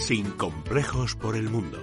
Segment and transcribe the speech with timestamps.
[0.00, 1.78] Sin complejos por el mundo.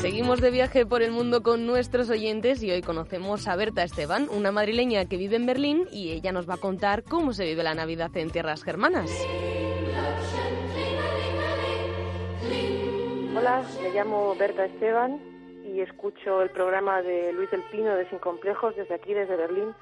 [0.00, 4.28] Seguimos de viaje por el mundo con nuestros oyentes y hoy conocemos a Berta Esteban,
[4.30, 7.62] una madrileña que vive en Berlín y ella nos va a contar cómo se vive
[7.62, 9.10] la Navidad en tierras germanas.
[13.36, 15.20] Hola, me llamo Berta Esteban
[15.64, 19.74] y escucho el programa de Luis del Pino de Sin Complejos desde aquí, desde Berlín,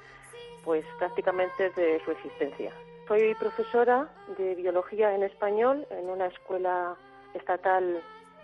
[0.64, 2.72] pues prácticamente desde su existencia.
[3.06, 4.08] Soy profesora
[4.38, 6.96] de biología en español en una escuela
[7.34, 8.00] estatal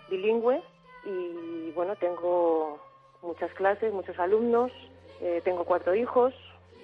[0.07, 0.61] bilingüe
[1.03, 2.79] y bueno, tengo
[3.23, 4.71] muchas clases, muchos alumnos,
[5.19, 6.35] eh, tengo cuatro hijos,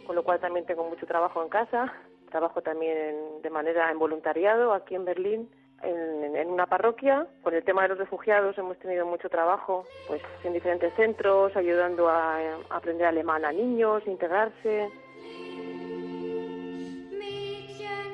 [0.08, 1.94] con lo cual también tengo mucho trabajo en casa,
[2.32, 5.49] trabajo también de manera en voluntariado aquí en Berlín.
[5.84, 7.27] En, una parroquia.
[7.44, 12.09] Con el tema de los refugiados hemos tenido mucho trabajo, pues en diferentes centros, ayudando
[12.09, 14.90] a, a aprender alemán a niños, integrarse.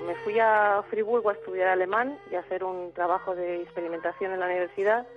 [0.06, 4.40] Me fui a Friburgo a estudiar alemán y a hacer un trabajo de experimentación en
[4.40, 5.08] la universidad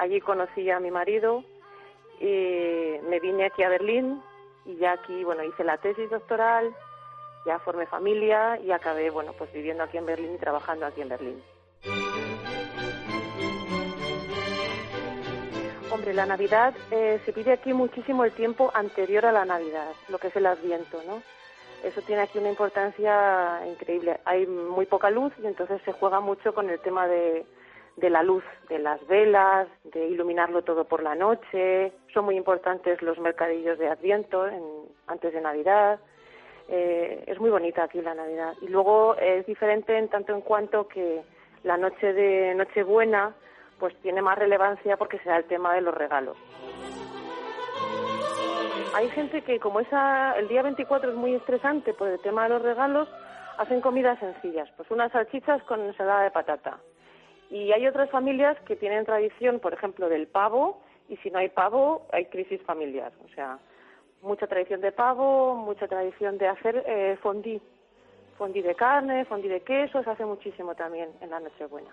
[0.00, 1.44] Allí conocí a mi marido
[2.20, 4.22] y me vine aquí a Berlín
[4.64, 6.74] y ya aquí, bueno, hice la tesis doctoral,
[7.44, 11.08] ya formé familia y acabé, bueno, pues viviendo aquí en Berlín y trabajando aquí en
[11.08, 11.42] Berlín.
[15.90, 20.18] Hombre, la Navidad eh, se pide aquí muchísimo el tiempo anterior a la Navidad, lo
[20.18, 21.22] que es el Adviento, ¿no?
[21.84, 24.20] Eso tiene aquí una importancia increíble.
[24.24, 27.46] Hay muy poca luz y entonces se juega mucho con el tema de,
[27.96, 31.92] de la luz de las velas, de iluminarlo todo por la noche.
[32.12, 34.46] Son muy importantes los mercadillos de Adviento
[35.06, 36.00] antes de Navidad.
[36.68, 38.54] Eh, es muy bonita aquí la Navidad.
[38.60, 41.22] Y luego es diferente en tanto en cuanto que
[41.64, 43.34] la noche de Nochebuena
[43.78, 46.36] pues tiene más relevancia porque será el tema de los regalos.
[48.92, 52.50] Hay gente que como esa, el día 24 es muy estresante por el tema de
[52.50, 53.08] los regalos,
[53.58, 56.78] hacen comidas sencillas, pues unas salchichas con ensalada de patata,
[57.50, 61.48] y hay otras familias que tienen tradición, por ejemplo, del pavo, y si no hay
[61.48, 63.12] pavo, hay crisis familiar.
[63.24, 63.58] O sea,
[64.22, 67.60] mucha tradición de pavo, mucha tradición de hacer eh, fondí.
[68.38, 71.90] Fondí de carne, fondí de queso, se hace muchísimo también en la Nochebuena.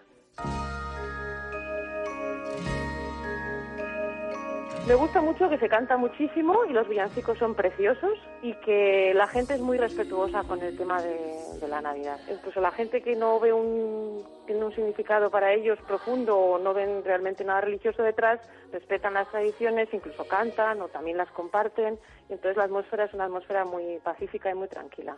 [4.87, 9.27] Me gusta mucho que se canta muchísimo y los villancicos son preciosos y que la
[9.27, 12.17] gente es muy respetuosa con el tema de, la Navidad.
[12.31, 16.73] Incluso la gente que no ve un, tiene un significado para ellos profundo o no
[16.73, 18.39] ven realmente nada religioso detrás,
[18.71, 21.99] respetan las tradiciones, incluso cantan o también las comparten.
[22.29, 25.17] Y entonces la atmósfera es una atmósfera muy pacífica y muy tranquila.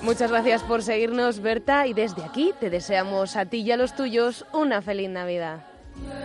[0.00, 3.94] Muchas gracias por seguirnos, Berta, y desde aquí te deseamos a ti y a los
[3.94, 5.71] tuyos una feliz Navidad.
[6.00, 6.21] Yeah.